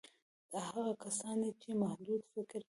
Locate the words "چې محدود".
1.61-2.21